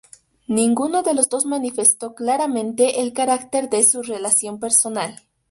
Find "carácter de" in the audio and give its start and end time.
3.13-3.83